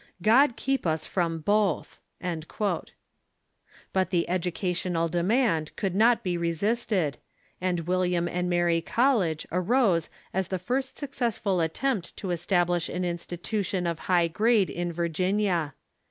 God 0.23 0.55
keep 0.55 0.87
us 0.87 1.05
from 1.05 1.41
both!" 1.41 1.99
But 2.19 2.89
the 4.09 4.27
educational 4.27 5.07
demand 5.07 5.75
could 5.75 5.93
not 5.93 6.23
be 6.23 6.39
resist 6.39 6.91
ed, 6.91 7.19
and 7.61 7.81
"William 7.81 8.27
and 8.27 8.49
Mary 8.49 8.81
College 8.81 9.45
arose 9.51 10.09
as 10.33 10.47
the 10.47 10.57
first 10.57 10.97
successful 10.97 11.61
attempt 11.61 12.17
to 12.17 12.31
establish 12.31 12.89
an 12.89 13.05
institution 13.05 13.85
of 13.85 13.99
high 14.09 14.27
grade 14.27 14.71
in 14.71 14.91
Virginia. 14.91 15.75